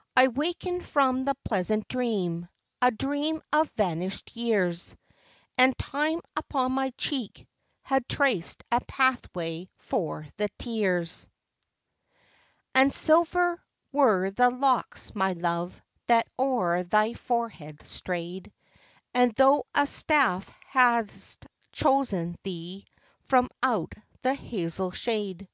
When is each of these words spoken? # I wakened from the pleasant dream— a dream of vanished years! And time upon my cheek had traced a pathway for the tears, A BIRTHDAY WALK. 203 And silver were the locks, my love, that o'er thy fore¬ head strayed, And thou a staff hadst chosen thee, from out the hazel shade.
# 0.00 0.04
I 0.14 0.28
wakened 0.28 0.86
from 0.86 1.24
the 1.24 1.34
pleasant 1.42 1.88
dream— 1.88 2.50
a 2.82 2.90
dream 2.90 3.40
of 3.50 3.70
vanished 3.70 4.36
years! 4.36 4.94
And 5.56 5.74
time 5.78 6.20
upon 6.36 6.72
my 6.72 6.90
cheek 6.98 7.46
had 7.80 8.06
traced 8.06 8.62
a 8.70 8.82
pathway 8.82 9.70
for 9.78 10.26
the 10.36 10.50
tears, 10.58 11.30
A 12.74 12.74
BIRTHDAY 12.74 12.74
WALK. 12.74 12.74
203 12.74 12.82
And 12.82 12.92
silver 12.92 13.64
were 13.90 14.30
the 14.30 14.50
locks, 14.50 15.14
my 15.14 15.32
love, 15.32 15.80
that 16.08 16.28
o'er 16.38 16.82
thy 16.82 17.12
fore¬ 17.14 17.50
head 17.50 17.82
strayed, 17.82 18.52
And 19.14 19.32
thou 19.34 19.64
a 19.74 19.86
staff 19.86 20.46
hadst 20.66 21.46
chosen 21.72 22.36
thee, 22.42 22.84
from 23.22 23.48
out 23.62 23.94
the 24.20 24.34
hazel 24.34 24.90
shade. 24.90 25.48